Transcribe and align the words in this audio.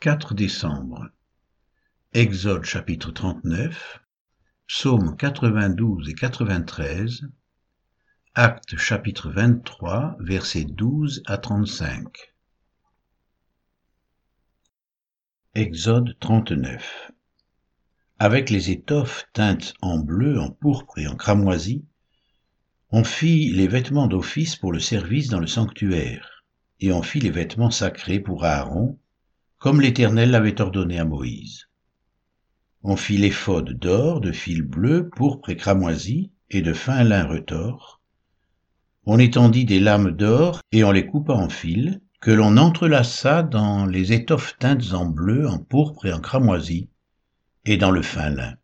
4 0.00 0.32
décembre. 0.32 1.10
Exode 2.14 2.64
chapitre 2.64 3.10
39, 3.10 4.00
Psaume 4.66 5.14
92 5.14 6.08
et 6.08 6.14
93, 6.14 7.28
Actes 8.34 8.78
chapitre 8.78 9.28
23, 9.30 10.16
versets 10.20 10.64
12 10.64 11.22
à 11.26 11.36
35. 11.36 12.32
Exode 15.54 16.16
39. 16.18 17.12
Avec 18.18 18.48
les 18.48 18.70
étoffes 18.70 19.26
teintes 19.34 19.74
en 19.82 19.98
bleu, 19.98 20.40
en 20.40 20.50
pourpre 20.50 20.96
et 20.96 21.08
en 21.08 21.14
cramoisi, 21.14 21.84
on 22.88 23.04
fit 23.04 23.50
les 23.52 23.68
vêtements 23.68 24.06
d'office 24.06 24.56
pour 24.56 24.72
le 24.72 24.80
service 24.80 25.28
dans 25.28 25.40
le 25.40 25.46
sanctuaire, 25.46 26.46
et 26.80 26.90
on 26.90 27.02
fit 27.02 27.20
les 27.20 27.30
vêtements 27.30 27.70
sacrés 27.70 28.18
pour 28.18 28.46
Aaron, 28.46 28.98
comme 29.60 29.82
l'Éternel 29.82 30.30
l'avait 30.30 30.60
ordonné 30.60 30.98
à 30.98 31.04
Moïse. 31.04 31.68
On 32.82 32.96
fit 32.96 33.18
l'éphod 33.18 33.70
d'or, 33.78 34.22
de 34.22 34.32
fil 34.32 34.62
bleu, 34.62 35.10
pourpre 35.10 35.50
et 35.50 35.56
cramoisi, 35.56 36.32
et 36.48 36.62
de 36.62 36.72
fin 36.72 37.04
lin 37.04 37.26
retors. 37.26 38.00
On 39.04 39.18
étendit 39.18 39.66
des 39.66 39.78
lames 39.78 40.12
d'or, 40.12 40.62
et 40.72 40.82
on 40.82 40.90
les 40.90 41.06
coupa 41.06 41.34
en 41.34 41.50
fils, 41.50 42.00
que 42.22 42.30
l'on 42.30 42.56
entrelaça 42.56 43.42
dans 43.42 43.84
les 43.84 44.14
étoffes 44.14 44.56
teintes 44.58 44.94
en 44.94 45.04
bleu, 45.04 45.46
en 45.46 45.58
pourpre 45.58 46.06
et 46.06 46.12
en 46.12 46.20
cramoisi, 46.20 46.88
et 47.66 47.76
dans 47.76 47.90
le 47.90 48.02
fin 48.02 48.30
lin. 48.30 48.54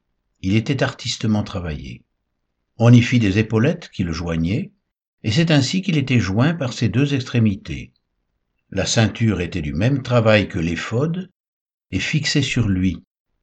Il 0.41 0.57
était 0.57 0.83
artistement 0.83 1.43
travaillé. 1.43 2.05
On 2.79 2.91
y 2.91 3.03
fit 3.03 3.19
des 3.19 3.39
épaulettes 3.39 3.91
qui 3.91 4.03
le 4.03 4.13
joignaient, 4.13 4.73
et 5.23 5.31
c'est 5.31 5.51
ainsi 5.51 5.83
qu'il 5.83 5.99
était 5.99 6.21
joint 6.21 6.55
par 6.55 6.73
ses 6.73 6.89
deux 6.89 7.15
extrémités. 7.15 7.93
La 8.71 8.85
ceinture 8.85 9.41
était 9.41 9.63
du 9.63 9.73
même 9.73 10.03
travail 10.03 10.49
que 10.49 10.59
l'éphod, 10.59 11.31
et 11.93 12.01
fixée 12.01 12.43
sur 12.43 12.69
lui. 12.69 13.03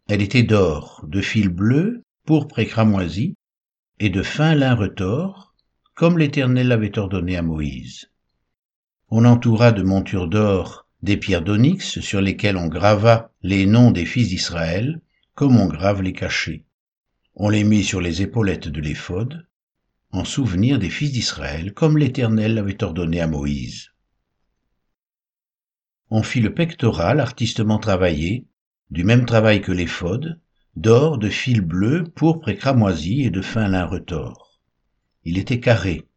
Elle 0.10 0.22
était 0.22 0.44
d'or, 0.44 1.06
de 1.08 1.22
fil 1.22 1.48
bleu, 1.48 2.04
pourpre 2.26 2.60
et 2.60 2.68
cramoisi, 2.68 3.36
et 4.00 4.10
de 4.10 4.22
fin 4.22 4.54
lin 4.54 4.76
retors, 4.76 5.54
comme 5.96 6.18
l'Éternel 6.18 6.68
l'avait 6.68 6.98
ordonné 7.00 7.38
à 7.38 7.42
Moïse. 7.42 8.10
On 9.10 9.24
entoura 9.26 9.72
de 9.72 9.84
montures 9.84 10.28
d'or 10.28 10.88
des 11.04 11.18
pierres 11.18 11.42
d'onyx 11.42 12.00
sur 12.00 12.20
lesquelles 12.20 12.58
on 12.58 12.68
grava 12.68 13.32
les 13.42 13.66
noms 13.66 13.92
des 13.92 14.06
fils 14.06 14.30
d'Israël, 14.30 15.02
comme 15.36 15.58
on 15.58 15.68
grave 15.68 16.02
les 16.02 16.14
cachets. 16.14 16.66
On 17.36 17.50
les 17.50 17.64
mit 17.64 17.84
sur 17.84 18.02
les 18.02 18.22
épaulettes 18.22 18.68
de 18.68 18.82
l'éphod, 18.82 19.48
en 20.12 20.26
souvenir 20.26 20.80
des 20.80 20.90
fils 20.90 21.12
d'Israël, 21.12 21.74
comme 21.74 21.98
l'Éternel 21.98 22.56
l'avait 22.56 22.84
ordonné 22.84 23.22
à 23.22 23.28
Moïse. 23.28 23.93
On 26.16 26.22
fit 26.22 26.42
le 26.42 26.54
pectoral 26.54 27.20
artistement 27.20 27.80
travaillé, 27.80 28.46
du 28.92 29.04
même 29.04 29.26
travail 29.26 29.62
que 29.64 29.72
l'éphod, 29.72 30.40
d'or, 30.76 31.18
de 31.18 31.28
fil 31.28 31.62
bleu, 31.62 32.04
pourpre 32.04 32.50
et 32.50 32.56
cramoisi 32.56 33.24
et 33.24 33.32
de 33.32 33.42
fin 33.42 33.68
lin 33.68 33.88
retors. 33.88 34.62
Il 35.24 35.40
était 35.40 35.60
carré. 35.60 36.08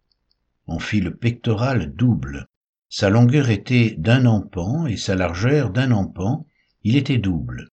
On 0.66 0.78
fit 0.80 1.00
le 1.00 1.16
pectoral 1.16 1.94
double. 1.94 2.46
Sa 2.90 3.08
longueur 3.08 3.48
était 3.48 3.94
d'un 3.96 4.26
empan 4.26 4.84
et 4.84 4.98
sa 4.98 5.14
largeur 5.14 5.70
d'un 5.70 5.92
empan. 5.92 6.46
Il 6.82 6.94
était 6.94 7.16
double. 7.16 7.70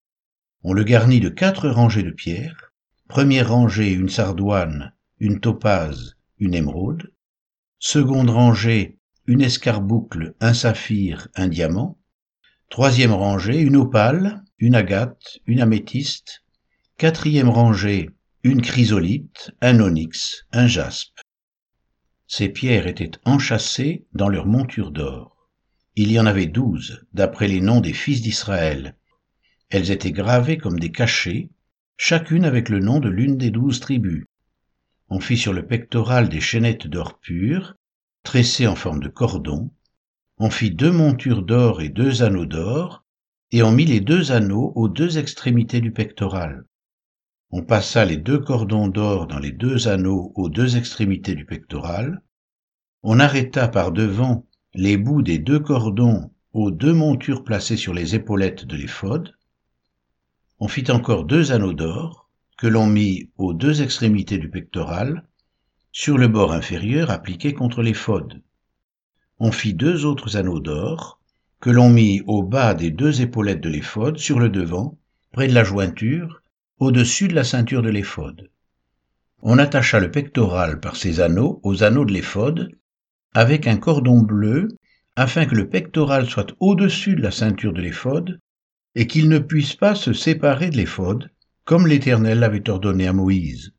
On 0.63 0.71
le 0.71 0.85
garnit 0.85 1.19
de 1.19 1.27
quatre 1.27 1.67
rangées 1.67 2.03
de 2.03 2.11
pierres. 2.11 2.71
Première 3.09 3.49
rangée, 3.49 3.91
une 3.91 4.07
sardoine, 4.07 4.93
une 5.19 5.41
topaze, 5.41 6.15
une 6.39 6.53
émeraude. 6.53 7.11
Seconde 7.79 8.29
rangée, 8.29 8.97
une 9.25 9.41
escarboucle, 9.41 10.35
un 10.39 10.53
saphir, 10.53 11.27
un 11.35 11.49
diamant. 11.49 11.97
Troisième 12.73 13.13
rangée, 13.13 13.59
une 13.59 13.75
opale, 13.75 14.43
une 14.57 14.73
agate, 14.73 15.37
une 15.45 15.61
améthyste. 15.61 16.41
Quatrième 16.97 17.47
rangée, 17.47 18.09
une 18.41 18.63
chrysolite, 18.63 19.51
un 19.61 19.79
onyx, 19.79 20.47
un 20.51 20.65
jaspe. 20.65 21.19
Ces 22.25 22.49
pierres 22.49 22.87
étaient 22.87 23.11
enchâssées 23.25 24.07
dans 24.13 24.27
leur 24.27 24.47
monture 24.47 24.89
d'or. 24.89 25.51
Il 25.95 26.11
y 26.11 26.19
en 26.19 26.25
avait 26.25 26.47
douze, 26.47 27.05
d'après 27.13 27.47
les 27.47 27.61
noms 27.61 27.79
des 27.79 27.93
fils 27.93 28.23
d'Israël, 28.23 28.97
elles 29.69 29.91
étaient 29.91 30.11
gravées 30.11 30.57
comme 30.57 30.79
des 30.79 30.91
cachets, 30.91 31.51
chacune 31.95 32.43
avec 32.43 32.69
le 32.69 32.79
nom 32.79 32.99
de 32.99 33.09
l'une 33.09 33.37
des 33.37 33.51
douze 33.51 33.81
tribus. 33.81 34.25
On 35.09 35.19
fit 35.19 35.37
sur 35.37 35.53
le 35.53 35.67
pectoral 35.67 36.27
des 36.27 36.41
chaînettes 36.41 36.87
d'or 36.87 37.19
pur, 37.19 37.75
tressées 38.23 38.65
en 38.65 38.75
forme 38.75 39.03
de 39.03 39.09
cordon. 39.09 39.69
On 40.37 40.49
fit 40.49 40.71
deux 40.71 40.91
montures 40.91 41.43
d'or 41.43 41.81
et 41.81 41.89
deux 41.89 42.23
anneaux 42.23 42.45
d'or, 42.45 43.03
et 43.51 43.63
on 43.63 43.71
mit 43.71 43.85
les 43.85 43.99
deux 43.99 44.31
anneaux 44.31 44.73
aux 44.75 44.89
deux 44.89 45.17
extrémités 45.17 45.81
du 45.81 45.91
pectoral. 45.91 46.63
On 47.51 47.63
passa 47.63 48.05
les 48.05 48.17
deux 48.17 48.39
cordons 48.39 48.87
d'or 48.87 49.27
dans 49.27 49.39
les 49.39 49.51
deux 49.51 49.87
anneaux 49.87 50.31
aux 50.35 50.49
deux 50.49 50.75
extrémités 50.75 51.35
du 51.35 51.45
pectoral. 51.45 52.21
On 53.03 53.19
arrêta 53.19 53.67
par 53.67 53.91
devant 53.91 54.45
les 54.73 54.97
bouts 54.97 55.21
des 55.21 55.37
deux 55.39 55.59
cordons 55.59 56.31
aux 56.53 56.71
deux 56.71 56.93
montures 56.93 57.43
placées 57.43 57.77
sur 57.77 57.93
les 57.93 58.15
épaulettes 58.15 58.65
de 58.65 58.75
l'éphod 58.75 59.33
on 60.63 60.69
fit 60.69 60.89
encore 60.91 61.25
deux 61.25 61.51
anneaux 61.51 61.73
d'or, 61.73 62.29
que 62.57 62.67
l'on 62.67 62.87
mit 62.87 63.29
aux 63.37 63.53
deux 63.53 63.81
extrémités 63.81 64.37
du 64.37 64.49
pectoral, 64.49 65.27
sur 65.91 66.17
le 66.17 66.29
bord 66.29 66.53
inférieur 66.53 67.11
appliqué 67.11 67.53
contre 67.53 67.81
l'éphod. 67.81 68.41
On 69.45 69.51
fit 69.51 69.73
deux 69.73 70.05
autres 70.05 70.37
anneaux 70.37 70.61
d'or, 70.61 71.19
que 71.59 71.69
l'on 71.69 71.89
mit 71.89 72.21
au 72.27 72.43
bas 72.43 72.73
des 72.73 72.91
deux 72.91 73.21
épaulettes 73.21 73.59
de 73.59 73.67
l'éphod, 73.67 74.17
sur 74.17 74.39
le 74.39 74.47
devant, 74.47 74.97
près 75.33 75.49
de 75.49 75.53
la 75.53 75.65
jointure, 75.65 76.41
au-dessus 76.79 77.27
de 77.27 77.35
la 77.35 77.43
ceinture 77.43 77.81
de 77.81 77.89
l'éphod. 77.89 78.49
On 79.41 79.57
attacha 79.57 79.99
le 79.99 80.09
pectoral 80.09 80.79
par 80.79 80.95
ces 80.95 81.19
anneaux 81.19 81.59
aux 81.63 81.83
anneaux 81.83 82.05
de 82.05 82.13
l'éphod, 82.13 82.69
avec 83.33 83.67
un 83.67 83.75
cordon 83.75 84.21
bleu, 84.21 84.69
afin 85.17 85.45
que 85.45 85.55
le 85.55 85.67
pectoral 85.67 86.29
soit 86.29 86.55
au-dessus 86.61 87.15
de 87.15 87.21
la 87.21 87.31
ceinture 87.31 87.73
de 87.73 87.81
l'éphod, 87.81 88.39
et 88.95 89.07
qu'il 89.07 89.27
ne 89.27 89.39
puisse 89.39 89.75
pas 89.75 89.93
se 89.93 90.13
séparer 90.13 90.69
de 90.69 90.77
l'éphod, 90.77 91.31
comme 91.65 91.85
l'Éternel 91.85 92.39
l'avait 92.39 92.69
ordonné 92.69 93.07
à 93.07 93.13
Moïse. 93.13 93.73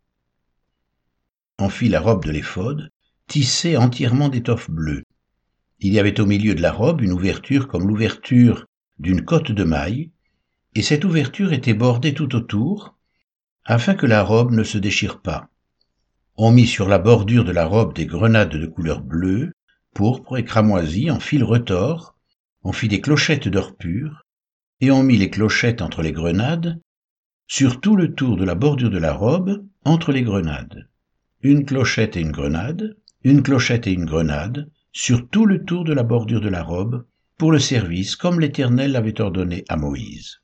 On 1.58 1.70
fit 1.70 1.88
la 1.88 2.02
robe 2.02 2.26
de 2.26 2.32
l'éphod, 2.32 2.90
tissée 3.28 3.78
entièrement 3.78 4.28
d'étoffe 4.28 4.70
bleue. 4.70 5.04
Il 5.84 5.92
y 5.92 5.98
avait 5.98 6.18
au 6.18 6.24
milieu 6.24 6.54
de 6.54 6.62
la 6.62 6.72
robe 6.72 7.02
une 7.02 7.12
ouverture 7.12 7.68
comme 7.68 7.86
l'ouverture 7.86 8.64
d'une 8.98 9.22
cotte 9.22 9.52
de 9.52 9.64
maille, 9.64 10.12
et 10.74 10.80
cette 10.80 11.04
ouverture 11.04 11.52
était 11.52 11.74
bordée 11.74 12.14
tout 12.14 12.34
autour, 12.34 12.96
afin 13.66 13.94
que 13.94 14.06
la 14.06 14.22
robe 14.22 14.52
ne 14.52 14.62
se 14.62 14.78
déchire 14.78 15.20
pas. 15.20 15.50
On 16.36 16.52
mit 16.52 16.66
sur 16.66 16.88
la 16.88 16.98
bordure 16.98 17.44
de 17.44 17.52
la 17.52 17.66
robe 17.66 17.94
des 17.94 18.06
grenades 18.06 18.56
de 18.56 18.66
couleur 18.66 19.02
bleue, 19.02 19.52
pourpre 19.92 20.38
et 20.38 20.44
cramoisie 20.46 21.10
en 21.10 21.20
fil 21.20 21.44
retors, 21.44 22.16
on 22.62 22.72
fit 22.72 22.88
des 22.88 23.02
clochettes 23.02 23.48
d'or 23.48 23.76
pur, 23.76 24.22
et 24.80 24.90
on 24.90 25.02
mit 25.02 25.18
les 25.18 25.28
clochettes 25.28 25.82
entre 25.82 26.00
les 26.00 26.12
grenades, 26.12 26.80
sur 27.46 27.82
tout 27.82 27.94
le 27.94 28.14
tour 28.14 28.38
de 28.38 28.44
la 28.44 28.54
bordure 28.54 28.88
de 28.88 28.98
la 28.98 29.12
robe, 29.12 29.62
entre 29.84 30.12
les 30.12 30.22
grenades. 30.22 30.88
Une 31.42 31.66
clochette 31.66 32.16
et 32.16 32.22
une 32.22 32.32
grenade, 32.32 32.96
une 33.22 33.42
clochette 33.42 33.86
et 33.86 33.92
une 33.92 34.06
grenade, 34.06 34.70
sur 34.96 35.28
tout 35.28 35.44
le 35.44 35.64
tour 35.64 35.82
de 35.82 35.92
la 35.92 36.04
bordure 36.04 36.40
de 36.40 36.48
la 36.48 36.62
robe, 36.62 37.04
pour 37.36 37.50
le 37.50 37.58
service 37.58 38.14
comme 38.14 38.38
l'Éternel 38.38 38.92
l'avait 38.92 39.20
ordonné 39.20 39.64
à 39.68 39.76
Moïse. 39.76 40.40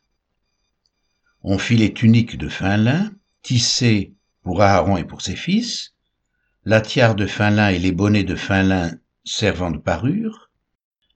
On 1.44 1.56
fit 1.56 1.76
les 1.76 1.94
tuniques 1.94 2.36
de 2.36 2.48
fin 2.48 2.76
lin, 2.76 3.12
tissées 3.42 4.12
pour 4.42 4.60
Aaron 4.60 4.96
et 4.96 5.04
pour 5.04 5.22
ses 5.22 5.36
fils, 5.36 5.94
la 6.64 6.80
tiare 6.80 7.14
de 7.14 7.26
fin 7.26 7.50
lin 7.50 7.68
et 7.68 7.78
les 7.78 7.92
bonnets 7.92 8.24
de 8.24 8.34
fin 8.34 8.64
lin 8.64 8.90
servant 9.24 9.70
de 9.70 9.78
parure, 9.78 10.50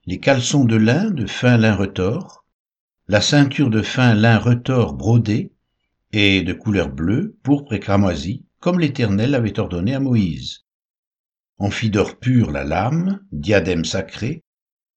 les 0.05 0.21
caleçons 0.21 0.63
de 0.63 0.77
lin 0.77 1.11
de 1.11 1.25
fin 1.25 1.57
lin 1.57 1.75
retors, 1.75 2.45
la 3.09 3.19
ceinture 3.19 3.69
de 3.69 3.81
fin 3.81 4.15
lin 4.15 4.37
retors 4.37 4.93
brodé 4.93 5.51
et 6.13 6.41
de 6.41 6.53
couleur 6.53 6.87
bleue, 6.87 7.35
pourpre 7.43 7.73
et 7.73 7.81
cramoisie, 7.81 8.45
comme 8.61 8.79
l'Éternel 8.79 9.31
l'avait 9.31 9.59
ordonné 9.59 9.93
à 9.93 9.99
Moïse. 9.99 10.64
On 11.57 11.71
fit 11.71 11.89
d'or 11.89 12.19
pur 12.19 12.51
la 12.51 12.63
lame, 12.63 13.21
diadème 13.31 13.85
sacré, 13.85 14.43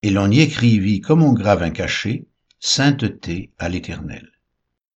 et 0.03 0.11
l'on 0.11 0.31
y 0.31 0.41
écrivit 0.41 1.01
comme 1.01 1.23
on 1.23 1.33
grave 1.33 1.63
un 1.63 1.71
cachet, 1.71 2.27
sainteté 2.61 3.53
à 3.59 3.69
l'Éternel. 3.69 4.29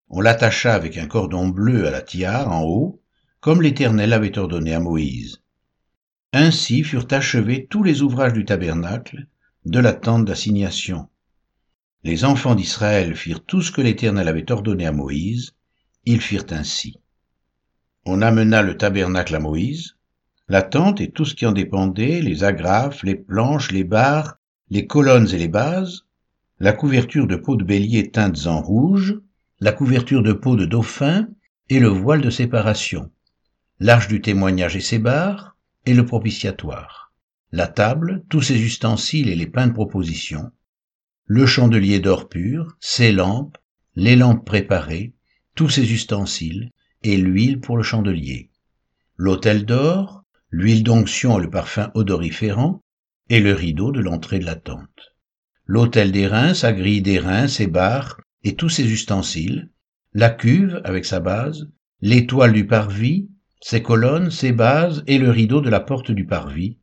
On 0.08 0.20
l'attacha 0.20 0.74
avec 0.74 0.98
un 0.98 1.06
cordon 1.06 1.48
bleu 1.48 1.86
à 1.86 1.90
la 1.90 2.02
tiare 2.02 2.50
en 2.50 2.62
haut, 2.62 3.02
comme 3.40 3.62
l'Éternel 3.62 4.12
avait 4.12 4.38
ordonné 4.38 4.74
à 4.74 4.80
Moïse. 4.80 5.42
Ainsi 6.32 6.84
furent 6.84 7.08
achevés 7.10 7.66
tous 7.68 7.82
les 7.82 8.02
ouvrages 8.02 8.32
du 8.32 8.44
tabernacle, 8.44 9.26
de 9.64 9.78
la 9.78 9.92
tente 9.92 10.24
d'assignation, 10.24 11.08
les 12.04 12.24
enfants 12.24 12.56
d'Israël 12.56 13.14
firent 13.14 13.44
tout 13.44 13.62
ce 13.62 13.70
que 13.70 13.80
l'Éternel 13.80 14.26
avait 14.26 14.50
ordonné 14.50 14.86
à 14.86 14.92
Moïse, 14.92 15.52
ils 16.04 16.20
firent 16.20 16.46
ainsi. 16.50 16.98
On 18.04 18.22
amena 18.22 18.62
le 18.62 18.76
tabernacle 18.76 19.36
à 19.36 19.38
Moïse, 19.38 19.96
la 20.48 20.62
tente 20.62 21.00
et 21.00 21.10
tout 21.10 21.24
ce 21.24 21.34
qui 21.34 21.46
en 21.46 21.52
dépendait, 21.52 22.20
les 22.20 22.44
agrafes, 22.44 23.02
les 23.02 23.14
planches, 23.14 23.70
les 23.72 23.84
barres, 23.84 24.38
les 24.70 24.86
colonnes 24.86 25.28
et 25.32 25.38
les 25.38 25.48
bases, 25.48 26.04
la 26.58 26.72
couverture 26.72 27.26
de 27.26 27.36
peau 27.36 27.56
de 27.56 27.64
bélier 27.64 28.10
teintes 28.10 28.46
en 28.46 28.60
rouge, 28.60 29.18
la 29.60 29.72
couverture 29.72 30.22
de 30.22 30.32
peau 30.32 30.56
de 30.56 30.64
dauphin 30.64 31.28
et 31.68 31.78
le 31.78 31.88
voile 31.88 32.20
de 32.20 32.30
séparation, 32.30 33.10
l'arche 33.80 34.08
du 34.08 34.20
témoignage 34.20 34.76
et 34.76 34.80
ses 34.80 34.98
barres, 34.98 35.56
et 35.86 35.94
le 35.94 36.06
propitiatoire, 36.06 37.12
la 37.50 37.66
table, 37.66 38.24
tous 38.28 38.42
ses 38.42 38.60
ustensiles 38.60 39.28
et 39.28 39.34
les 39.34 39.46
pains 39.46 39.66
de 39.66 39.72
proposition, 39.72 40.50
le 41.26 41.46
chandelier 41.46 42.00
d'or 42.00 42.28
pur, 42.28 42.76
ses 42.80 43.12
lampes, 43.12 43.58
les 43.94 44.16
lampes 44.16 44.44
préparées, 44.44 45.12
tous 45.54 45.68
ses 45.68 45.92
ustensiles, 45.92 46.70
et 47.02 47.16
l'huile 47.16 47.60
pour 47.60 47.76
le 47.76 47.82
chandelier, 47.82 48.50
l'autel 49.16 49.64
d'or, 49.64 50.21
l'huile 50.52 50.84
d'onction 50.84 51.38
et 51.38 51.42
le 51.42 51.50
parfum 51.50 51.90
odoriférant, 51.94 52.82
et 53.30 53.40
le 53.40 53.54
rideau 53.54 53.90
de 53.90 54.00
l'entrée 54.00 54.38
de 54.38 54.44
la 54.44 54.54
tente, 54.54 55.14
l'autel 55.64 56.12
d'airain, 56.12 56.52
sa 56.52 56.74
grille 56.74 57.00
d'airain, 57.00 57.48
ses 57.48 57.66
barres 57.66 58.20
et 58.44 58.54
tous 58.54 58.68
ses 58.68 58.92
ustensiles, 58.92 59.70
la 60.12 60.28
cuve 60.28 60.82
avec 60.84 61.06
sa 61.06 61.20
base, 61.20 61.70
l'étoile 62.02 62.52
du 62.52 62.66
parvis, 62.66 63.30
ses 63.62 63.82
colonnes, 63.82 64.30
ses 64.30 64.52
bases 64.52 65.02
et 65.06 65.18
le 65.18 65.30
rideau 65.30 65.62
de 65.62 65.70
la 65.70 65.80
porte 65.80 66.10
du 66.10 66.26
parvis, 66.26 66.76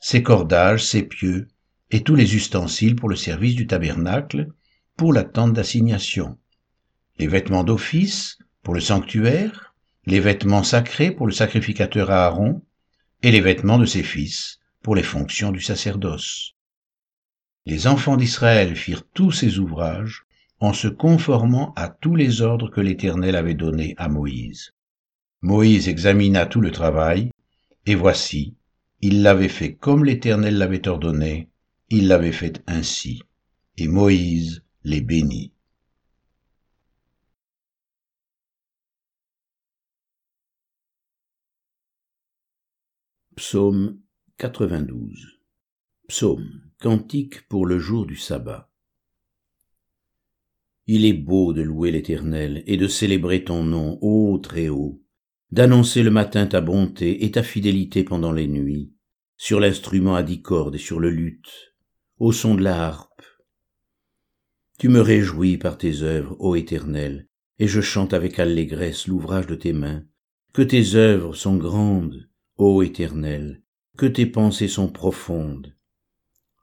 ses 0.00 0.22
cordages, 0.22 0.84
ses 0.84 1.04
pieux, 1.04 1.48
et 1.90 2.02
tous 2.02 2.16
les 2.16 2.36
ustensiles 2.36 2.96
pour 2.96 3.08
le 3.08 3.16
service 3.16 3.54
du 3.54 3.66
tabernacle, 3.66 4.48
pour 4.96 5.14
la 5.14 5.24
tente 5.24 5.54
d'assignation, 5.54 6.36
les 7.18 7.26
vêtements 7.26 7.64
d'office 7.64 8.38
pour 8.62 8.74
le 8.74 8.80
sanctuaire, 8.80 9.74
les 10.04 10.20
vêtements 10.20 10.62
sacrés 10.62 11.10
pour 11.10 11.26
le 11.26 11.32
sacrificateur 11.32 12.10
Aaron, 12.10 12.62
et 13.24 13.30
les 13.30 13.40
vêtements 13.40 13.78
de 13.78 13.86
ses 13.86 14.02
fils 14.02 14.58
pour 14.82 14.94
les 14.94 15.02
fonctions 15.02 15.50
du 15.50 15.62
sacerdoce. 15.62 16.52
Les 17.64 17.86
enfants 17.86 18.18
d'Israël 18.18 18.76
firent 18.76 19.08
tous 19.14 19.32
ces 19.32 19.58
ouvrages 19.58 20.26
en 20.60 20.74
se 20.74 20.88
conformant 20.88 21.72
à 21.74 21.88
tous 21.88 22.16
les 22.16 22.42
ordres 22.42 22.68
que 22.68 22.82
l'Éternel 22.82 23.34
avait 23.34 23.54
donnés 23.54 23.94
à 23.96 24.10
Moïse. 24.10 24.74
Moïse 25.40 25.88
examina 25.88 26.44
tout 26.44 26.60
le 26.60 26.70
travail, 26.70 27.30
et 27.86 27.94
voici, 27.94 28.56
il 29.00 29.22
l'avait 29.22 29.48
fait 29.48 29.72
comme 29.72 30.04
l'Éternel 30.04 30.58
l'avait 30.58 30.86
ordonné, 30.86 31.48
il 31.88 32.08
l'avait 32.08 32.30
fait 32.30 32.62
ainsi. 32.66 33.22
Et 33.78 33.88
Moïse 33.88 34.62
les 34.84 35.00
bénit. 35.00 35.53
Psaume 43.36 43.98
92 44.38 45.40
Psaume, 46.06 46.60
cantique 46.80 47.48
pour 47.48 47.66
le 47.66 47.80
jour 47.80 48.06
du 48.06 48.14
sabbat. 48.14 48.70
Il 50.86 51.04
est 51.04 51.14
beau 51.14 51.52
de 51.52 51.60
louer 51.60 51.90
l'Éternel 51.90 52.62
et 52.68 52.76
de 52.76 52.86
célébrer 52.86 53.42
ton 53.42 53.64
nom, 53.64 53.98
ô 54.02 54.38
Très-Haut, 54.38 55.02
d'annoncer 55.50 56.04
le 56.04 56.12
matin 56.12 56.46
ta 56.46 56.60
bonté 56.60 57.24
et 57.24 57.32
ta 57.32 57.42
fidélité 57.42 58.04
pendant 58.04 58.30
les 58.30 58.46
nuits, 58.46 58.92
sur 59.36 59.58
l'instrument 59.58 60.14
à 60.14 60.22
dix 60.22 60.40
cordes 60.40 60.76
et 60.76 60.78
sur 60.78 61.00
le 61.00 61.10
luth, 61.10 61.74
au 62.20 62.30
son 62.30 62.54
de 62.54 62.62
la 62.62 62.86
harpe. 62.86 63.22
Tu 64.78 64.88
me 64.88 65.00
réjouis 65.00 65.58
par 65.58 65.76
tes 65.76 66.02
œuvres, 66.02 66.36
ô 66.38 66.54
Éternel, 66.54 67.26
et 67.58 67.66
je 67.66 67.80
chante 67.80 68.14
avec 68.14 68.38
allégresse 68.38 69.08
l'ouvrage 69.08 69.48
de 69.48 69.56
tes 69.56 69.72
mains. 69.72 70.04
Que 70.52 70.62
tes 70.62 70.94
œuvres 70.94 71.34
sont 71.34 71.56
grandes, 71.56 72.28
ô 72.56 72.82
Éternel, 72.82 73.62
que 73.96 74.06
tes 74.06 74.26
pensées 74.26 74.68
sont 74.68 74.88
profondes. 74.88 75.74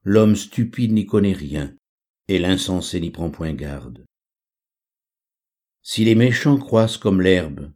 L'homme 0.03 0.35
stupide 0.35 0.93
n'y 0.93 1.05
connaît 1.05 1.33
rien, 1.33 1.75
et 2.27 2.39
l'insensé 2.39 2.99
n'y 2.99 3.11
prend 3.11 3.29
point 3.29 3.53
garde. 3.53 4.05
Si 5.81 6.05
les 6.05 6.15
méchants 6.15 6.57
croissent 6.57 6.97
comme 6.97 7.21
l'herbe, 7.21 7.71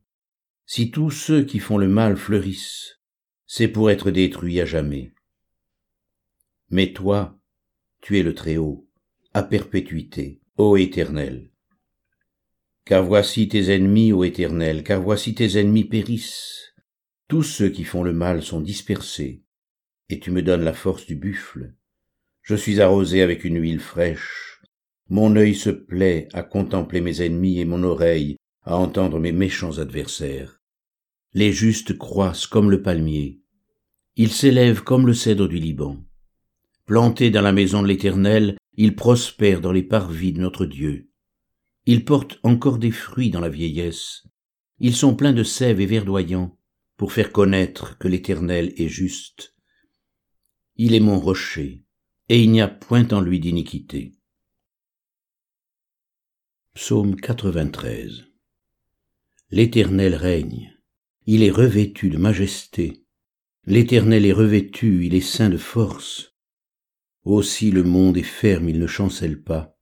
si 0.65 0.91
tous 0.91 1.12
ceux 1.12 1.44
qui 1.44 1.59
font 1.59 1.77
le 1.77 1.88
mal 1.88 2.17
fleurissent, 2.17 3.00
c'est 3.45 3.67
pour 3.67 3.91
être 3.91 4.12
détruits 4.12 4.59
à 4.62 4.65
jamais. 4.65 5.13
Mais 6.69 6.94
toi, 6.94 7.38
tu 8.01 8.19
es 8.19 8.23
le 8.23 8.33
Très-Haut, 8.33 8.88
à 9.33 9.44
perpétuité, 9.44 10.41
ô 10.57 10.77
Éternel. 10.77 11.51
Car 12.85 13.03
voici 13.03 13.47
tes 13.47 13.73
ennemis, 13.75 14.13
ô 14.13 14.23
Éternel, 14.23 14.83
car 14.83 15.01
voici 15.01 15.35
tes 15.35 15.59
ennemis 15.59 15.85
périssent. 15.85 16.75
Tous 17.27 17.42
ceux 17.42 17.69
qui 17.69 17.83
font 17.83 18.04
le 18.04 18.13
mal 18.13 18.44
sont 18.44 18.62
dispersés, 18.62 19.42
et 20.10 20.19
tu 20.19 20.30
me 20.30 20.44
donnes 20.44 20.63
la 20.63 20.74
force 20.74 21.07
du 21.07 21.16
buffle. 21.16 21.74
Je 22.44 22.56
suis 22.56 22.81
arrosé 22.81 23.24
avec 23.24 23.44
une 23.44 23.60
huile 23.60 23.80
fraîche. 23.80 24.62
Mon 25.10 25.36
œil 25.36 25.56
se 25.56 25.72
plaît 25.72 26.27
à 26.33 26.44
contempler 26.44 27.01
mes 27.01 27.24
ennemis 27.24 27.60
et 27.60 27.66
mon 27.66 27.81
oreille 27.81 28.38
à 28.62 28.77
entendre 28.77 29.19
mes 29.19 29.31
méchants 29.31 29.80
adversaires. 29.80 30.62
Les 31.33 31.51
justes 31.51 31.98
croissent 31.98 32.45
comme 32.45 32.69
le 32.69 32.83
palmier. 32.83 33.42
Ils 34.16 34.31
s'élèvent 34.31 34.83
comme 34.83 35.07
le 35.07 35.13
cèdre 35.13 35.48
du 35.48 35.57
Liban. 35.57 35.98
Plantés 36.86 37.31
dans 37.31 37.42
la 37.42 37.51
maison 37.51 37.81
de 37.81 37.88
l'Éternel, 37.88 38.56
ils 38.75 38.95
prospèrent 38.95 39.62
dans 39.62 39.72
les 39.72 39.83
parvis 39.83 40.31
de 40.31 40.42
notre 40.42 40.68
Dieu. 40.68 41.10
Ils 41.88 42.06
portent 42.06 42.39
encore 42.44 42.77
des 42.77 42.92
fruits 42.92 43.31
dans 43.31 43.39
la 43.39 43.50
vieillesse. 43.50 44.27
Ils 44.80 44.95
sont 44.95 45.16
pleins 45.16 45.33
de 45.33 45.44
sève 45.44 45.81
et 45.81 45.88
verdoyants 45.88 46.56
pour 46.97 47.12
faire 47.12 47.31
connaître 47.31 47.97
que 47.97 48.07
l'Éternel 48.07 48.74
est 48.77 48.88
juste. 48.88 49.56
Il 50.75 50.94
est 50.94 51.00
mon 51.00 51.19
rocher, 51.19 51.83
et 52.30 52.42
il 52.42 52.51
n'y 52.51 52.62
a 52.62 52.68
point 52.68 53.07
en 53.12 53.21
lui 53.21 53.39
d'iniquité. 53.39 54.13
Psaume 56.74 57.15
93 57.15 58.25
L'Éternel 59.51 60.15
règne, 60.15 60.74
il 61.25 61.44
est 61.44 61.51
revêtu 61.51 62.09
de 62.09 62.18
majesté. 62.18 63.06
L'Éternel 63.65 64.25
est 64.25 64.33
revêtu, 64.33 65.06
il 65.06 65.15
est 65.15 65.21
saint 65.21 65.50
de 65.50 65.57
force. 65.57 66.36
Aussi 67.24 67.71
le 67.71 67.83
monde 67.83 68.18
est 68.18 68.24
ferme, 68.24 68.69
il 68.69 68.80
ne 68.80 68.88
chancelle 68.88 69.41
pas. 69.41 69.77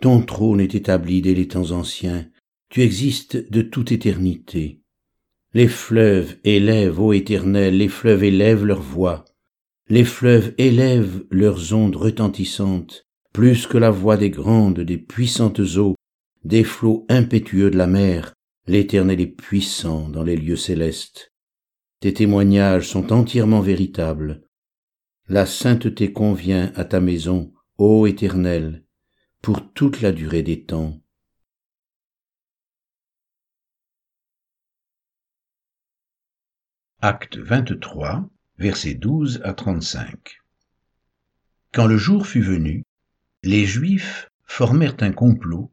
Ton 0.00 0.22
trône 0.22 0.60
est 0.60 0.74
établi 0.74 1.20
dès 1.20 1.34
les 1.34 1.48
temps 1.48 1.70
anciens, 1.72 2.30
tu 2.70 2.82
existes 2.82 3.50
de 3.50 3.62
toute 3.62 3.92
éternité. 3.92 4.79
Les 5.52 5.66
fleuves 5.66 6.36
élèvent, 6.44 7.00
ô 7.00 7.12
Éternel, 7.12 7.76
les 7.78 7.88
fleuves 7.88 8.22
élèvent 8.22 8.64
leur 8.64 8.80
voix. 8.80 9.24
Les 9.88 10.04
fleuves 10.04 10.54
élèvent 10.58 11.24
leurs 11.30 11.74
ondes 11.74 11.96
retentissantes, 11.96 13.08
plus 13.32 13.66
que 13.66 13.76
la 13.76 13.90
voix 13.90 14.16
des 14.16 14.30
grandes, 14.30 14.80
des 14.80 14.98
puissantes 14.98 15.60
eaux, 15.76 15.96
des 16.44 16.62
flots 16.62 17.04
impétueux 17.08 17.70
de 17.70 17.76
la 17.76 17.88
mer, 17.88 18.32
l'Éternel 18.68 19.20
est 19.20 19.26
puissant 19.26 20.08
dans 20.08 20.22
les 20.22 20.36
lieux 20.36 20.56
célestes. 20.56 21.32
Tes 21.98 22.14
témoignages 22.14 22.88
sont 22.88 23.12
entièrement 23.12 23.60
véritables. 23.60 24.42
La 25.28 25.46
sainteté 25.46 26.12
convient 26.12 26.72
à 26.76 26.84
ta 26.84 27.00
maison, 27.00 27.52
ô 27.76 28.06
Éternel, 28.06 28.84
pour 29.42 29.72
toute 29.72 30.00
la 30.00 30.12
durée 30.12 30.42
des 30.42 30.64
temps. 30.64 31.00
Acte 37.02 37.38
23, 37.38 38.28
versets 38.58 38.92
12 38.92 39.40
à 39.42 39.54
35. 39.54 40.42
Quand 41.72 41.86
le 41.86 41.96
jour 41.96 42.26
fut 42.26 42.42
venu, 42.42 42.84
les 43.42 43.64
Juifs 43.64 44.30
formèrent 44.44 44.96
un 45.00 45.10
complot 45.10 45.72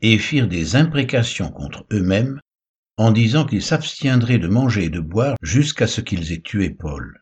et 0.00 0.16
firent 0.16 0.46
des 0.46 0.76
imprécations 0.76 1.50
contre 1.50 1.86
eux-mêmes 1.90 2.38
en 2.98 3.10
disant 3.10 3.46
qu'ils 3.46 3.64
s'abstiendraient 3.64 4.38
de 4.38 4.46
manger 4.46 4.84
et 4.84 4.90
de 4.90 5.00
boire 5.00 5.34
jusqu'à 5.42 5.88
ce 5.88 6.00
qu'ils 6.00 6.32
aient 6.32 6.40
tué 6.40 6.70
Paul. 6.70 7.20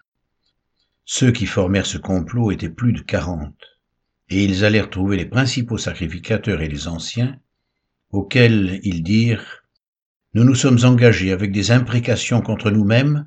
Ceux 1.06 1.32
qui 1.32 1.46
formèrent 1.46 1.86
ce 1.86 1.96
complot 1.96 2.50
étaient 2.50 2.68
plus 2.68 2.92
de 2.92 3.00
quarante, 3.00 3.80
et 4.28 4.44
ils 4.44 4.66
allèrent 4.66 4.90
trouver 4.90 5.16
les 5.16 5.24
principaux 5.24 5.78
sacrificateurs 5.78 6.60
et 6.60 6.68
les 6.68 6.86
anciens, 6.86 7.40
auxquels 8.10 8.78
ils 8.82 9.02
dirent 9.02 9.64
Nous 10.34 10.44
nous 10.44 10.54
sommes 10.54 10.84
engagés 10.84 11.32
avec 11.32 11.50
des 11.50 11.70
imprécations 11.70 12.42
contre 12.42 12.70
nous-mêmes 12.70 13.26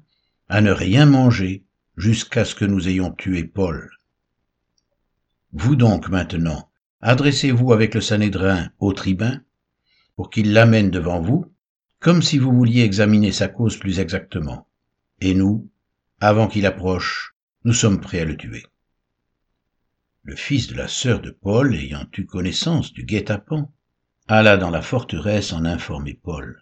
à 0.51 0.59
ne 0.59 0.71
rien 0.71 1.05
manger 1.05 1.63
jusqu'à 1.95 2.43
ce 2.43 2.55
que 2.55 2.65
nous 2.65 2.89
ayons 2.89 3.13
tué 3.13 3.45
Paul. 3.45 3.89
Vous 5.53 5.77
donc 5.77 6.09
maintenant, 6.09 6.69
adressez-vous 6.99 7.71
avec 7.71 7.95
le 7.95 8.01
Sanhédrin 8.01 8.69
au 8.77 8.91
tribun, 8.91 9.41
pour 10.17 10.29
qu'il 10.29 10.51
l'amène 10.51 10.91
devant 10.91 11.21
vous, 11.21 11.45
comme 12.01 12.21
si 12.21 12.37
vous 12.37 12.51
vouliez 12.51 12.81
examiner 12.81 13.31
sa 13.31 13.47
cause 13.47 13.77
plus 13.77 14.01
exactement. 14.01 14.67
Et 15.21 15.35
nous, 15.35 15.69
avant 16.19 16.49
qu'il 16.49 16.65
approche, 16.65 17.33
nous 17.63 17.73
sommes 17.73 18.01
prêts 18.01 18.19
à 18.19 18.25
le 18.25 18.35
tuer. 18.35 18.65
Le 20.23 20.35
fils 20.35 20.67
de 20.67 20.75
la 20.75 20.89
sœur 20.89 21.21
de 21.21 21.31
Paul, 21.31 21.73
ayant 21.73 22.05
eu 22.17 22.25
connaissance 22.25 22.91
du 22.91 23.05
guet-apens, 23.05 23.71
alla 24.27 24.57
dans 24.57 24.69
la 24.69 24.81
forteresse 24.81 25.53
en 25.53 25.63
informer 25.63 26.19
Paul. 26.21 26.61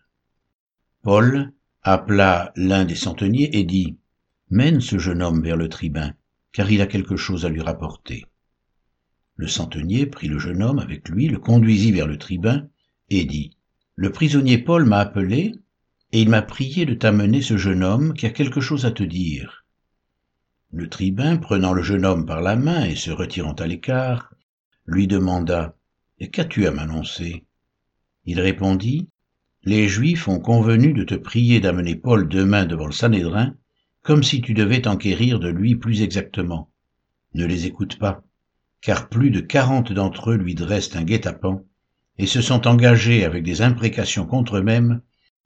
Paul 1.01 1.53
appela 1.81 2.51
l'un 2.55 2.85
des 2.85 2.95
centeniers 2.95 3.57
et 3.57 3.63
dit, 3.63 3.97
Mène 4.49 4.81
ce 4.81 4.97
jeune 4.97 5.21
homme 5.21 5.41
vers 5.41 5.57
le 5.57 5.69
tribun, 5.69 6.13
car 6.51 6.71
il 6.71 6.81
a 6.81 6.87
quelque 6.87 7.15
chose 7.15 7.45
à 7.45 7.49
lui 7.49 7.61
rapporter. 7.61 8.25
Le 9.35 9.47
centenier 9.47 10.05
prit 10.05 10.27
le 10.27 10.39
jeune 10.39 10.63
homme 10.63 10.79
avec 10.79 11.07
lui, 11.07 11.27
le 11.27 11.39
conduisit 11.39 11.91
vers 11.91 12.07
le 12.07 12.17
tribun, 12.17 12.67
et 13.09 13.25
dit, 13.25 13.55
Le 13.95 14.11
prisonnier 14.11 14.57
Paul 14.57 14.85
m'a 14.85 14.99
appelé, 14.99 15.55
et 16.11 16.21
il 16.21 16.29
m'a 16.29 16.41
prié 16.41 16.85
de 16.85 16.95
t'amener 16.95 17.41
ce 17.41 17.57
jeune 17.57 17.83
homme 17.83 18.13
qui 18.13 18.25
a 18.25 18.31
quelque 18.31 18.61
chose 18.61 18.85
à 18.85 18.91
te 18.91 19.03
dire. 19.03 19.65
Le 20.71 20.89
tribun, 20.89 21.37
prenant 21.37 21.73
le 21.73 21.83
jeune 21.83 22.05
homme 22.05 22.25
par 22.25 22.41
la 22.41 22.55
main 22.55 22.85
et 22.85 22.95
se 22.95 23.11
retirant 23.11 23.53
à 23.53 23.67
l'écart, 23.67 24.33
lui 24.85 25.07
demanda, 25.07 25.75
qu'as-tu 26.31 26.67
à 26.67 26.71
m'annoncer? 26.71 27.45
Il 28.25 28.41
répondit, 28.41 29.09
Les 29.63 29.87
Juifs 29.87 30.27
ont 30.27 30.39
convenu 30.39 30.93
de 30.93 31.03
te 31.03 31.15
prier 31.15 31.59
d'amener 31.59 31.95
Paul 31.95 32.27
demain 32.27 32.65
devant 32.65 32.85
le 32.87 32.91
Sanhédrin, 32.91 33.55
comme 34.01 34.23
si 34.23 34.41
tu 34.41 34.53
devais 34.53 34.81
t'enquérir 34.81 35.39
de 35.39 35.49
lui 35.49 35.75
plus 35.75 36.01
exactement. 36.01 36.71
Ne 37.33 37.45
les 37.45 37.65
écoute 37.65 37.99
pas 37.99 38.23
car 38.81 39.09
plus 39.09 39.29
de 39.29 39.41
quarante 39.41 39.91
d'entre 39.91 40.31
eux 40.31 40.37
lui 40.37 40.55
dressent 40.55 40.95
un 40.95 41.03
guet-apens 41.03 41.63
et 42.17 42.27
se 42.27 42.41
sont 42.41 42.67
engagés 42.67 43.25
avec 43.25 43.43
des 43.43 43.61
imprécations 43.61 44.25
contre 44.25 44.57
eux-mêmes 44.57 45.01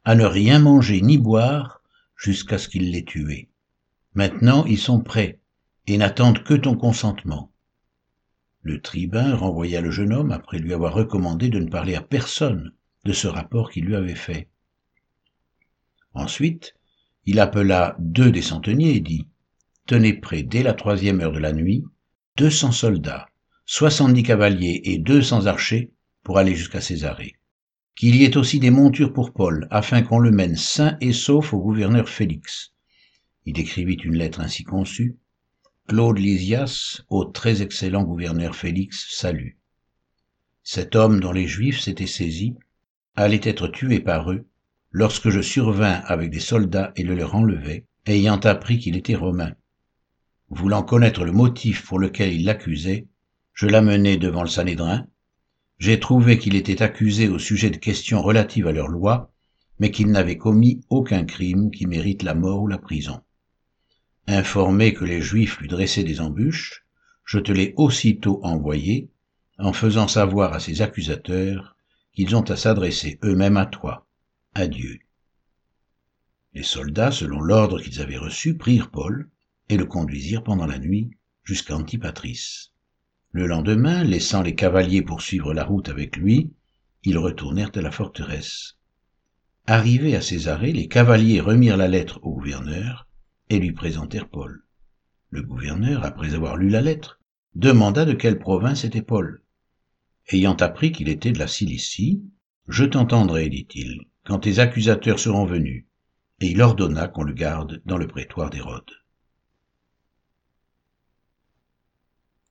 à 0.06 0.16
ne 0.16 0.26
rien 0.26 0.60
manger 0.60 1.02
ni 1.02 1.18
boire 1.18 1.82
jusqu'à 2.16 2.58
ce 2.58 2.68
qu'il 2.68 2.92
l'ait 2.92 3.04
tué. 3.04 3.50
Maintenant 4.14 4.66
ils 4.66 4.78
sont 4.78 5.00
prêts 5.00 5.40
et 5.88 5.98
n'attendent 5.98 6.44
que 6.44 6.54
ton 6.54 6.76
consentement. 6.76 7.52
Le 8.62 8.82
tribun 8.82 9.36
renvoya 9.36 9.82
le 9.82 9.92
jeune 9.92 10.14
homme 10.14 10.32
après 10.32 10.60
lui 10.60 10.74
avoir 10.74 10.94
recommandé 10.94 11.50
de 11.50 11.60
ne 11.60 11.70
parler 11.70 11.96
à 11.96 12.02
personne 12.02 12.72
de 13.06 13.14
ce 13.14 13.28
rapport 13.28 13.70
qu'il 13.70 13.86
lui 13.86 13.96
avait 13.96 14.16
fait. 14.16 14.48
Ensuite, 16.14 16.76
il 17.26 17.40
appela 17.40 17.96
deux 18.00 18.32
des 18.32 18.42
centeniers 18.42 18.96
et 18.96 19.00
dit 19.00 19.28
Tenez 19.86 20.14
prêt 20.14 20.44
dès 20.44 20.64
la 20.64 20.74
troisième 20.74 21.22
heure 21.22 21.32
de 21.32 21.40
la 21.40 21.54
nuit 21.54 21.84
deux 22.38 22.50
cents 22.50 22.72
soldats, 22.72 23.28
soixante-dix 23.66 24.24
cavaliers 24.24 24.82
et 24.86 24.98
deux 24.98 25.22
cents 25.22 25.46
archers 25.46 25.92
pour 26.24 26.38
aller 26.38 26.56
jusqu'à 26.56 26.82
Césarée. 26.82 27.36
Qu'il 27.96 28.16
y 28.16 28.24
ait 28.24 28.38
aussi 28.38 28.60
des 28.60 28.72
montures 28.72 29.14
pour 29.14 29.34
Paul, 29.34 29.68
afin 29.70 30.02
qu'on 30.02 30.18
le 30.18 30.32
mène 30.32 30.56
sain 30.56 30.98
et 31.00 31.14
sauf 31.14 31.54
au 31.54 31.60
gouverneur 31.60 32.10
Félix. 32.10 32.74
Il 33.46 33.60
écrivit 33.60 33.96
une 33.96 34.16
lettre 34.16 34.40
ainsi 34.40 34.64
conçue. 34.64 35.18
Claude 35.88 36.18
Lysias, 36.18 37.04
au 37.10 37.26
très 37.26 37.62
excellent 37.62 38.04
gouverneur 38.04 38.56
Félix, 38.56 39.06
salue. 39.12 39.52
Cet 40.64 40.96
homme 40.96 41.20
dont 41.20 41.34
les 41.34 41.48
Juifs 41.48 41.82
s'étaient 41.82 42.08
saisis 42.08 42.56
allait 43.16 43.42
être 43.44 43.68
tué 43.68 44.00
par 44.00 44.32
eux 44.32 44.46
lorsque 44.92 45.30
je 45.30 45.42
survins 45.42 46.02
avec 46.06 46.30
des 46.30 46.40
soldats 46.40 46.94
et 46.96 47.04
le 47.04 47.16
leur 47.16 47.36
enlevai, 47.36 47.86
ayant 48.06 48.40
appris 48.40 48.80
qu'il 48.80 48.96
était 48.96 49.16
romain. 49.16 49.54
Voulant 50.50 50.84
connaître 50.84 51.26
le 51.26 51.32
motif 51.32 51.86
pour 51.86 52.00
lequel 52.00 52.32
il 52.32 52.46
l'accusait, 52.46 53.08
je 53.54 53.68
l'amenai 53.68 54.18
devant 54.18 54.44
le 54.44 54.50
Sanhédrin. 54.50 55.08
J'ai 55.80 56.00
trouvé 56.00 56.38
qu'il 56.38 56.56
était 56.56 56.82
accusé 56.82 57.28
au 57.28 57.40
sujet 57.40 57.70
de 57.70 57.78
questions 57.78 58.22
relatives 58.22 58.68
à 58.68 58.72
leur 58.72 58.88
loi, 58.88 59.32
mais 59.80 59.92
qu'il 59.92 60.12
n'avait 60.12 60.38
commis 60.38 60.82
aucun 60.90 61.26
crime 61.26 61.72
qui 61.72 61.88
mérite 61.88 62.24
la 62.24 62.36
mort 62.36 62.62
ou 62.62 62.68
la 62.68 62.78
prison. 62.78 63.22
Informé 64.28 64.94
que 64.94 65.06
les 65.06 65.22
Juifs 65.22 65.60
lui 65.60 65.68
dressaient 65.68 66.04
des 66.04 66.22
embûches, 66.22 66.86
je 67.26 67.40
te 67.40 67.52
l'ai 67.52 67.74
aussitôt 67.78 68.40
envoyé, 68.44 69.10
en 69.58 69.74
faisant 69.74 70.08
savoir 70.08 70.54
à 70.54 70.60
ses 70.60 70.82
accusateurs 70.82 71.73
qu'ils 72.14 72.36
ont 72.36 72.50
à 72.50 72.56
s'adresser 72.56 73.20
eux-mêmes 73.24 73.58
à 73.58 73.66
toi. 73.66 74.08
Adieu. 74.54 75.00
Les 76.54 76.64
soldats, 76.64 77.12
selon 77.12 77.42
l'ordre 77.42 77.80
qu'ils 77.80 78.02
avaient 78.02 78.18
reçu, 78.18 78.56
prirent 78.56 78.92
Paul, 78.92 79.30
et 79.70 79.78
le 79.78 79.86
conduisirent 79.86 80.44
pendant 80.44 80.68
la 80.68 80.78
nuit 80.78 81.12
jusqu'à 81.44 81.76
Antipatris. 81.76 82.72
Le 83.32 83.48
lendemain, 83.48 84.04
laissant 84.04 84.44
les 84.44 84.54
cavaliers 84.54 85.02
poursuivre 85.02 85.54
la 85.54 85.64
route 85.64 85.90
avec 85.90 86.18
lui, 86.18 86.52
ils 87.04 87.18
retournèrent 87.18 87.72
à 87.74 87.82
la 87.82 87.92
forteresse. 87.92 88.78
Arrivés 89.66 90.16
à 90.16 90.22
Césarée, 90.22 90.72
les 90.72 90.88
cavaliers 90.88 91.42
remirent 91.42 91.78
la 91.78 91.88
lettre 91.88 92.20
au 92.24 92.34
gouverneur 92.34 93.08
et 93.50 93.60
lui 93.60 93.72
présentèrent 93.72 94.30
Paul. 94.30 94.64
Le 95.30 95.42
gouverneur, 95.42 96.04
après 96.04 96.36
avoir 96.36 96.58
lu 96.58 96.70
la 96.70 96.82
lettre, 96.82 97.20
demanda 97.56 98.06
de 98.06 98.14
quelle 98.14 98.40
province 98.40 98.84
était 98.84 99.02
Paul. 99.02 99.43
Ayant 100.32 100.56
appris 100.56 100.92
qu'il 100.92 101.10
était 101.10 101.32
de 101.32 101.40
la 101.40 101.48
Cilicie, 101.48 102.24
je 102.68 102.86
t'entendrai, 102.86 103.50
dit-il, 103.50 104.06
quand 104.26 104.40
tes 104.40 104.60
accusateurs 104.60 105.20
seront 105.20 105.46
venus. 105.46 105.86
Et 106.40 106.48
il 106.48 106.62
ordonna 106.62 107.08
qu'on 107.08 107.24
le 107.24 107.34
garde 107.34 107.82
dans 107.86 107.98
le 107.98 108.08
prétoire 108.08 108.50
d'Hérode. 108.50 108.90